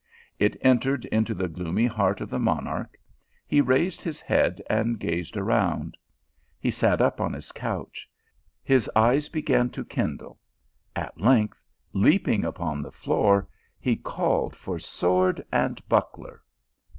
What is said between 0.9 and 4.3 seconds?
into the gloomy heart of the monarch. He raised his